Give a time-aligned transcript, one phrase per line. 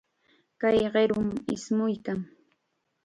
[0.61, 2.19] Kay qirum ismuykan.